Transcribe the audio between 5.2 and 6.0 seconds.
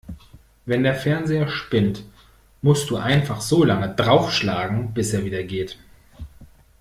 wieder geht.